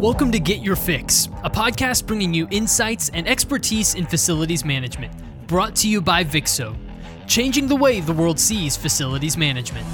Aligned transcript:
Welcome 0.00 0.32
to 0.32 0.40
Get 0.40 0.60
Your 0.60 0.76
Fix, 0.76 1.28
a 1.44 1.50
podcast 1.50 2.06
bringing 2.06 2.32
you 2.32 2.48
insights 2.50 3.10
and 3.10 3.28
expertise 3.28 3.96
in 3.96 4.06
facilities 4.06 4.64
management, 4.64 5.12
brought 5.46 5.76
to 5.76 5.90
you 5.90 6.00
by 6.00 6.24
Vixxo, 6.24 6.74
changing 7.26 7.68
the 7.68 7.76
way 7.76 8.00
the 8.00 8.14
world 8.14 8.40
sees 8.40 8.78
facilities 8.78 9.36
management. 9.36 9.86